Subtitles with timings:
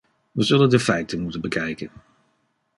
[0.31, 1.89] We zullen de feiten moeten bekijken.